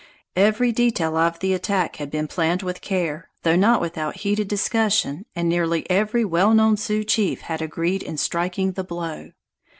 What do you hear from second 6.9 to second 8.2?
chief had agreed in